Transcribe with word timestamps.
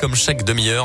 Comme 0.00 0.16
chaque 0.16 0.42
demi-heure. 0.42 0.84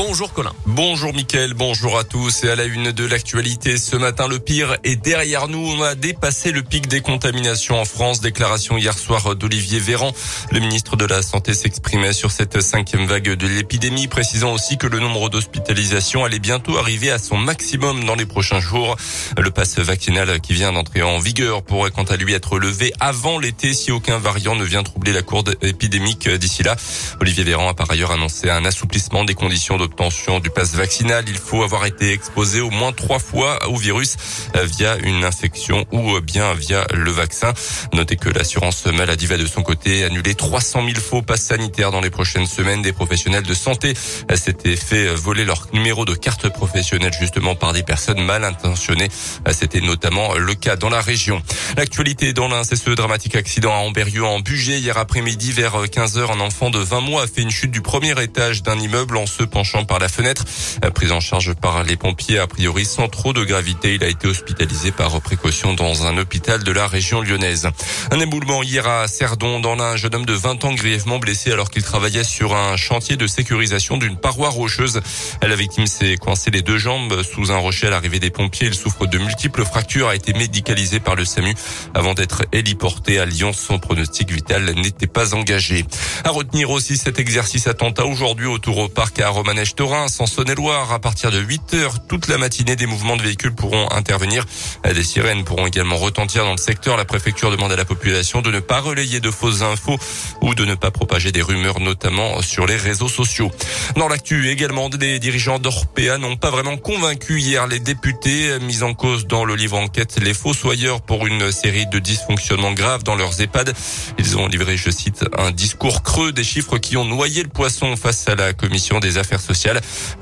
Bonjour 0.00 0.32
Colin. 0.32 0.52
Bonjour 0.64 1.12
Mickaël, 1.12 1.54
bonjour 1.54 1.98
à 1.98 2.04
tous. 2.04 2.44
Et 2.44 2.48
à 2.48 2.54
la 2.54 2.66
une 2.66 2.92
de 2.92 3.04
l'actualité, 3.04 3.76
ce 3.76 3.96
matin, 3.96 4.28
le 4.28 4.38
pire 4.38 4.76
est 4.84 4.94
derrière 4.94 5.48
nous. 5.48 5.58
On 5.58 5.82
a 5.82 5.96
dépassé 5.96 6.52
le 6.52 6.62
pic 6.62 6.86
des 6.86 7.00
contaminations 7.00 7.80
en 7.80 7.84
France. 7.84 8.20
Déclaration 8.20 8.78
hier 8.78 8.96
soir 8.96 9.34
d'Olivier 9.34 9.80
Véran. 9.80 10.12
Le 10.52 10.60
ministre 10.60 10.94
de 10.94 11.04
la 11.04 11.20
Santé 11.20 11.52
s'exprimait 11.52 12.12
sur 12.12 12.30
cette 12.30 12.60
cinquième 12.60 13.06
vague 13.06 13.28
de 13.34 13.46
l'épidémie, 13.48 14.06
précisant 14.06 14.52
aussi 14.52 14.78
que 14.78 14.86
le 14.86 15.00
nombre 15.00 15.30
d'hospitalisations 15.30 16.24
allait 16.24 16.38
bientôt 16.38 16.78
arriver 16.78 17.10
à 17.10 17.18
son 17.18 17.36
maximum 17.36 18.04
dans 18.04 18.14
les 18.14 18.26
prochains 18.26 18.60
jours. 18.60 18.96
Le 19.36 19.50
pass 19.50 19.80
vaccinal 19.80 20.40
qui 20.40 20.52
vient 20.52 20.72
d'entrer 20.72 21.02
en 21.02 21.18
vigueur 21.18 21.64
pourrait 21.64 21.90
quant 21.90 22.04
à 22.04 22.16
lui 22.16 22.34
être 22.34 22.60
levé 22.60 22.92
avant 23.00 23.40
l'été 23.40 23.72
si 23.72 23.90
aucun 23.90 24.18
variant 24.18 24.54
ne 24.54 24.64
vient 24.64 24.84
troubler 24.84 25.12
la 25.12 25.22
courbe 25.22 25.56
épidémique 25.60 26.28
d'ici 26.28 26.62
là. 26.62 26.76
Olivier 27.20 27.42
Véran 27.42 27.70
a 27.70 27.74
par 27.74 27.90
ailleurs 27.90 28.12
annoncé 28.12 28.48
un 28.48 28.64
assouplissement 28.64 29.24
des 29.24 29.34
conditions 29.34 29.76
Obtention 29.88 30.38
du 30.38 30.50
pass 30.50 30.74
vaccinal, 30.74 31.24
il 31.28 31.38
faut 31.38 31.62
avoir 31.62 31.86
été 31.86 32.12
exposé 32.12 32.60
au 32.60 32.68
moins 32.68 32.92
trois 32.92 33.18
fois 33.18 33.58
au 33.68 33.76
virus 33.76 34.16
euh, 34.54 34.64
via 34.64 34.98
une 34.98 35.24
infection 35.24 35.86
ou 35.92 36.14
euh, 36.14 36.20
bien 36.20 36.52
via 36.52 36.86
le 36.92 37.10
vaccin. 37.10 37.54
Notez 37.94 38.16
que 38.16 38.28
l'assurance 38.28 38.84
maladie 38.84 39.24
va 39.24 39.38
de 39.38 39.46
son 39.46 39.62
côté 39.62 40.04
annuler 40.04 40.34
300 40.34 40.84
000 40.84 41.00
faux 41.00 41.22
passes 41.22 41.44
sanitaires 41.44 41.90
dans 41.90 42.02
les 42.02 42.10
prochaines 42.10 42.46
semaines. 42.46 42.82
Des 42.82 42.92
professionnels 42.92 43.44
de 43.44 43.54
santé 43.54 43.94
euh, 44.30 44.36
s'étaient 44.36 44.76
fait 44.76 45.06
voler 45.14 45.46
leur 45.46 45.66
numéro 45.72 46.04
de 46.04 46.14
carte 46.14 46.50
professionnelle 46.50 47.14
justement 47.18 47.54
par 47.54 47.72
des 47.72 47.82
personnes 47.82 48.22
mal 48.22 48.44
intentionnées. 48.44 49.08
C'était 49.52 49.80
notamment 49.80 50.34
le 50.34 50.54
cas 50.54 50.76
dans 50.76 50.90
la 50.90 51.00
région. 51.00 51.42
L'actualité 51.78 52.34
dans 52.34 52.48
l'un, 52.48 52.62
c'est 52.62 52.76
ce 52.76 52.90
dramatique 52.90 53.36
accident 53.36 53.72
à 53.72 53.78
Amberieu 53.78 54.24
en 54.24 54.40
Bugey. 54.40 54.80
Hier 54.80 54.98
après-midi 54.98 55.52
vers 55.52 55.82
15h, 55.84 56.30
un 56.30 56.40
enfant 56.40 56.68
de 56.68 56.78
20 56.78 57.00
mois 57.00 57.22
a 57.22 57.26
fait 57.26 57.40
une 57.40 57.50
chute 57.50 57.70
du 57.70 57.80
premier 57.80 58.22
étage 58.22 58.62
d'un 58.62 58.78
immeuble 58.78 59.16
en 59.16 59.26
se 59.26 59.44
penchant 59.44 59.77
par 59.84 59.98
la 59.98 60.08
fenêtre. 60.08 60.44
Euh, 60.84 60.90
prise 60.90 61.12
en 61.12 61.20
charge 61.20 61.54
par 61.54 61.82
les 61.84 61.96
pompiers, 61.96 62.38
a 62.38 62.46
priori 62.46 62.84
sans 62.84 63.08
trop 63.08 63.32
de 63.32 63.44
gravité. 63.44 63.94
Il 63.94 64.04
a 64.04 64.08
été 64.08 64.26
hospitalisé 64.26 64.92
par 64.92 65.20
précaution 65.20 65.74
dans 65.74 66.06
un 66.06 66.18
hôpital 66.18 66.62
de 66.62 66.72
la 66.72 66.86
région 66.86 67.20
lyonnaise. 67.20 67.68
Un 68.10 68.20
éboulement 68.20 68.62
hier 68.62 68.86
à 68.86 69.08
Cerdon, 69.08 69.60
dans 69.60 69.78
un 69.78 69.96
jeune 69.96 70.14
homme 70.14 70.26
de 70.26 70.32
20 70.32 70.64
ans 70.64 70.74
grièvement 70.74 71.18
blessé 71.18 71.52
alors 71.52 71.70
qu'il 71.70 71.82
travaillait 71.82 72.24
sur 72.24 72.54
un 72.54 72.76
chantier 72.76 73.16
de 73.16 73.26
sécurisation 73.26 73.96
d'une 73.96 74.16
paroi 74.16 74.48
rocheuse. 74.48 75.00
La 75.42 75.56
victime 75.56 75.86
s'est 75.86 76.16
coincé 76.16 76.50
les 76.50 76.62
deux 76.62 76.78
jambes 76.78 77.22
sous 77.22 77.52
un 77.52 77.56
rocher 77.56 77.86
à 77.86 77.90
l'arrivée 77.90 78.18
des 78.18 78.30
pompiers. 78.30 78.68
Il 78.68 78.74
souffre 78.74 79.06
de 79.06 79.18
multiples 79.18 79.64
fractures, 79.64 80.08
a 80.08 80.16
été 80.16 80.32
médicalisé 80.32 81.00
par 81.00 81.14
le 81.14 81.24
SAMU 81.24 81.54
avant 81.94 82.14
d'être 82.14 82.44
héliporté 82.52 83.18
à 83.18 83.24
Lyon. 83.24 83.52
Son 83.52 83.78
pronostic 83.78 84.30
vital 84.30 84.64
n'était 84.74 85.06
pas 85.06 85.34
engagé. 85.34 85.84
À 86.24 86.30
retenir 86.30 86.70
aussi 86.70 86.96
cet 86.96 87.18
exercice 87.18 87.66
attentat 87.66 88.06
aujourd'hui 88.06 88.46
au 88.46 88.58
Tour 88.58 88.78
au 88.78 88.88
Parc 88.88 89.20
à 89.20 89.30
Romanèche 89.58 89.74
Torin, 89.74 90.06
en 90.20 90.26
Saône-et-Loire. 90.26 90.92
À 90.92 91.00
partir 91.00 91.32
de 91.32 91.40
8 91.40 91.74
heures, 91.74 92.06
toute 92.06 92.28
la 92.28 92.38
matinée, 92.38 92.76
des 92.76 92.86
mouvements 92.86 93.16
de 93.16 93.22
véhicules 93.22 93.52
pourront 93.52 93.90
intervenir. 93.90 94.46
Des 94.84 95.02
sirènes 95.02 95.42
pourront 95.42 95.66
également 95.66 95.96
retentir 95.96 96.44
dans 96.44 96.52
le 96.52 96.58
secteur. 96.58 96.96
La 96.96 97.04
préfecture 97.04 97.50
demande 97.50 97.72
à 97.72 97.76
la 97.76 97.84
population 97.84 98.40
de 98.40 98.52
ne 98.52 98.60
pas 98.60 98.78
relayer 98.78 99.18
de 99.18 99.32
fausses 99.32 99.62
infos 99.62 99.98
ou 100.42 100.54
de 100.54 100.64
ne 100.64 100.76
pas 100.76 100.92
propager 100.92 101.32
des 101.32 101.42
rumeurs, 101.42 101.80
notamment 101.80 102.40
sur 102.40 102.66
les 102.66 102.76
réseaux 102.76 103.08
sociaux. 103.08 103.50
Dans 103.96 104.06
l'actu 104.06 104.48
également, 104.48 104.90
des 104.90 105.18
dirigeants 105.18 105.58
d'Orpea 105.58 106.18
n'ont 106.20 106.36
pas 106.36 106.50
vraiment 106.50 106.76
convaincu 106.76 107.40
hier 107.40 107.66
les 107.66 107.80
députés 107.80 108.60
mis 108.60 108.84
en 108.84 108.94
cause 108.94 109.26
dans 109.26 109.44
le 109.44 109.56
livre 109.56 109.76
enquête 109.76 110.20
les 110.22 110.34
fossoyeurs 110.34 111.00
pour 111.00 111.26
une 111.26 111.50
série 111.50 111.88
de 111.88 111.98
dysfonctionnements 111.98 112.74
graves 112.74 113.02
dans 113.02 113.16
leurs 113.16 113.40
EHPAD. 113.40 113.74
Ils 114.20 114.38
ont 114.38 114.46
livré, 114.46 114.76
je 114.76 114.90
cite, 114.90 115.24
un 115.36 115.50
discours 115.50 116.04
creux 116.04 116.30
des 116.30 116.44
chiffres 116.44 116.78
qui 116.78 116.96
ont 116.96 117.04
noyé 117.04 117.42
le 117.42 117.48
poisson 117.48 117.96
face 117.96 118.28
à 118.28 118.36
la 118.36 118.52
commission 118.52 119.00
des 119.00 119.18
affaires 119.18 119.40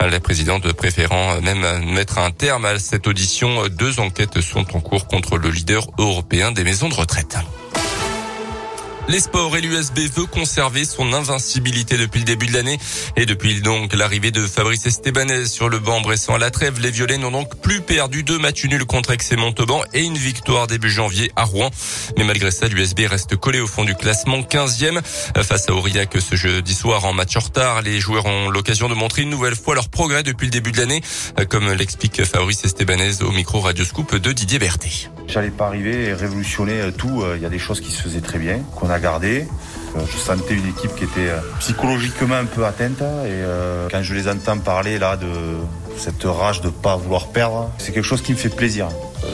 la 0.00 0.20
présidente 0.20 0.72
préférant 0.72 1.40
même 1.40 1.64
mettre 1.92 2.18
un 2.18 2.30
terme 2.30 2.64
à 2.64 2.78
cette 2.78 3.06
audition, 3.06 3.66
deux 3.68 4.00
enquêtes 4.00 4.40
sont 4.40 4.76
en 4.76 4.80
cours 4.80 5.06
contre 5.06 5.38
le 5.38 5.50
leader 5.50 5.86
européen 5.98 6.52
des 6.52 6.64
maisons 6.64 6.88
de 6.88 6.94
retraite. 6.94 7.36
Les 9.08 9.20
sports 9.20 9.56
et 9.56 9.60
l'USB 9.60 9.98
veut 10.16 10.26
conserver 10.26 10.84
son 10.84 11.12
invincibilité 11.12 11.96
depuis 11.96 12.18
le 12.18 12.24
début 12.24 12.46
de 12.46 12.54
l'année 12.54 12.76
et 13.16 13.24
depuis 13.24 13.60
donc 13.60 13.94
l'arrivée 13.94 14.32
de 14.32 14.44
Fabrice 14.44 14.84
Estebanez 14.84 15.46
sur 15.46 15.68
le 15.68 15.78
banc 15.78 16.00
bressant 16.00 16.34
à 16.34 16.38
la 16.38 16.50
trêve. 16.50 16.80
Les 16.80 16.90
Violets 16.90 17.16
n'ont 17.16 17.30
donc 17.30 17.54
plus 17.60 17.80
perdu 17.80 18.24
deux 18.24 18.38
matchs 18.38 18.64
nuls 18.64 18.84
contre 18.84 19.12
Aix 19.12 19.18
et 19.30 19.36
Montauban 19.36 19.82
et 19.94 20.02
une 20.02 20.18
victoire 20.18 20.66
début 20.66 20.90
janvier 20.90 21.30
à 21.36 21.44
Rouen. 21.44 21.70
Mais 22.18 22.24
malgré 22.24 22.50
ça, 22.50 22.66
l'USB 22.66 23.02
reste 23.08 23.36
collé 23.36 23.60
au 23.60 23.68
fond 23.68 23.84
du 23.84 23.94
classement 23.94 24.40
15e 24.40 25.00
face 25.40 25.68
à 25.68 25.72
Aurillac 25.72 26.16
ce 26.18 26.34
jeudi 26.34 26.74
soir 26.74 27.04
en 27.04 27.12
match 27.12 27.36
en 27.36 27.40
retard. 27.40 27.82
Les 27.82 28.00
joueurs 28.00 28.26
ont 28.26 28.48
l'occasion 28.48 28.88
de 28.88 28.94
montrer 28.94 29.22
une 29.22 29.30
nouvelle 29.30 29.56
fois 29.56 29.76
leur 29.76 29.88
progrès 29.88 30.24
depuis 30.24 30.46
le 30.46 30.50
début 30.50 30.72
de 30.72 30.78
l'année, 30.78 31.00
comme 31.48 31.72
l'explique 31.72 32.24
Fabrice 32.24 32.64
Estebanez 32.64 33.22
au 33.22 33.30
micro 33.30 33.60
Radio 33.60 33.84
Scoop 33.84 34.16
de 34.16 34.32
Didier 34.32 34.58
Berthet. 34.58 35.10
J'allais 35.28 35.50
pas 35.50 35.66
arriver 35.66 36.04
et 36.04 36.14
révolutionner 36.14 36.92
tout. 36.96 37.22
Il 37.34 37.42
y 37.42 37.46
a 37.46 37.48
des 37.48 37.58
choses 37.58 37.80
qui 37.80 37.90
se 37.90 38.02
faisaient 38.02 38.20
très 38.20 38.38
bien, 38.38 38.60
qu'on 38.74 38.90
a 38.90 38.98
gardé. 38.98 39.46
Euh, 39.96 40.00
je 40.10 40.16
sentais 40.16 40.54
une 40.54 40.68
équipe 40.68 40.94
qui 40.94 41.04
était 41.04 41.28
euh, 41.28 41.40
psychologiquement 41.60 42.34
un 42.34 42.44
peu 42.44 42.64
atteinte 42.64 43.00
et 43.00 43.02
euh, 43.02 43.88
quand 43.90 44.02
je 44.02 44.14
les 44.14 44.28
entends 44.28 44.58
parler 44.58 44.98
là 44.98 45.16
de 45.16 45.26
cette 45.96 46.24
rage 46.24 46.60
de 46.60 46.68
pas 46.68 46.96
vouloir 46.96 47.28
perdre, 47.28 47.70
c'est 47.78 47.92
quelque 47.92 48.04
chose 48.04 48.22
qui 48.22 48.32
me 48.32 48.36
fait 48.36 48.54
plaisir. 48.54 48.88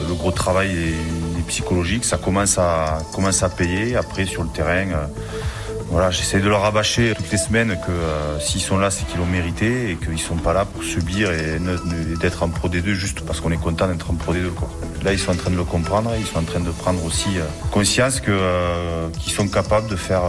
Le 0.07 0.13
gros 0.13 0.31
travail 0.31 0.69
est, 0.71 1.47
psychologique, 1.47 2.05
ça 2.05 2.17
commence 2.17 2.57
à 2.57 2.99
commence 3.11 3.43
à 3.43 3.49
payer. 3.49 3.97
Après 3.97 4.25
sur 4.25 4.43
le 4.43 4.49
terrain, 4.49 4.87
voilà, 5.93 6.09
j'essaie 6.09 6.39
de 6.39 6.49
leur 6.49 6.61
rabâcher 6.61 7.13
toutes 7.15 7.31
les 7.31 7.37
semaines 7.37 7.77
que 7.85 8.41
s'ils 8.41 8.61
sont 8.61 8.79
là, 8.79 8.89
c'est 8.89 9.05
qu'ils 9.05 9.19
l'ont 9.19 9.27
mérité 9.27 9.91
et 9.91 9.95
qu'ils 9.95 10.17
sont 10.17 10.37
pas 10.37 10.51
là 10.51 10.65
pour 10.65 10.83
subir 10.83 11.31
et, 11.31 11.59
d'être 12.19 12.41
en 12.41 12.49
Pro 12.49 12.67
D2 12.67 12.93
juste 12.93 13.21
parce 13.21 13.39
qu'on 13.39 13.51
est 13.51 13.61
content 13.61 13.87
d'être 13.87 14.09
en 14.09 14.15
Pro 14.15 14.33
D2. 14.33 14.49
Quoi. 14.55 14.69
Là, 15.03 15.13
ils 15.13 15.19
sont 15.19 15.31
en 15.31 15.35
train 15.35 15.51
de 15.51 15.55
le 15.55 15.63
comprendre, 15.63 16.11
ils 16.17 16.25
sont 16.25 16.39
en 16.39 16.43
train 16.43 16.61
de 16.61 16.71
prendre 16.71 17.05
aussi 17.05 17.29
conscience 17.69 18.21
que 18.21 18.35
qu'ils 19.19 19.33
sont 19.33 19.47
capables 19.47 19.87
de 19.87 19.95
faire 19.95 20.23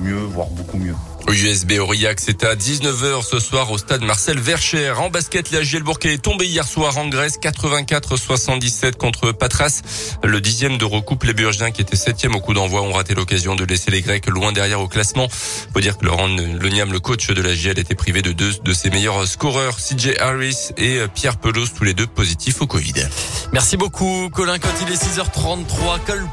mieux, 0.00 0.20
voire 0.20 0.50
beaucoup 0.50 0.78
mieux. 0.78 0.94
USB 1.26 1.72
Aurillac, 1.78 2.20
c'est 2.20 2.44
à 2.44 2.54
19h 2.54 3.22
ce 3.22 3.38
soir 3.40 3.70
au 3.70 3.78
stade 3.78 4.02
Marcel 4.02 4.38
Vercher. 4.38 4.92
En 4.98 5.10
basket, 5.10 5.50
la 5.50 5.62
Gielbourg 5.62 5.98
est 6.04 6.22
tombée 6.22 6.46
hier 6.46 6.66
soir 6.66 6.96
en 6.96 7.08
Grèce, 7.08 7.38
84-77 7.38 8.96
contre 8.96 9.32
Patras. 9.32 9.82
Le 10.24 10.40
dixième 10.40 10.78
de 10.78 10.84
recoupe, 10.84 11.24
les 11.24 11.34
Burgiens 11.34 11.70
qui 11.70 11.82
étaient 11.82 11.96
septième 11.96 12.34
au 12.34 12.40
coup 12.40 12.54
d'envoi 12.54 12.82
ont 12.82 12.92
raté 12.92 13.14
l'occasion 13.14 13.56
de 13.56 13.64
laisser 13.64 13.90
les 13.90 14.00
Grecs 14.00 14.26
loin 14.26 14.52
derrière 14.52 14.80
au 14.80 14.88
classement. 14.88 15.28
Faut 15.72 15.80
dire 15.80 15.98
que 15.98 16.06
Laurent 16.06 16.28
Leniam, 16.28 16.92
le 16.92 17.00
coach 17.00 17.28
de 17.28 17.42
la 17.42 17.54
GL, 17.54 17.78
était 17.78 17.94
privé 17.94 18.22
de 18.22 18.32
deux 18.32 18.52
de 18.64 18.72
ses 18.72 18.90
meilleurs 18.90 19.26
scoreurs, 19.26 19.76
CJ 19.76 20.16
Harris 20.20 20.70
et 20.76 21.00
Pierre 21.14 21.36
Pelos, 21.36 21.66
tous 21.76 21.84
les 21.84 21.94
deux 21.94 22.06
positifs 22.06 22.62
au 22.62 22.66
Covid. 22.66 22.94
Merci 23.52 23.76
beaucoup, 23.76 24.30
Colin. 24.32 24.58
Quand 24.58 24.68
il 24.82 24.92
est 24.92 24.96
6h33, 24.96 26.00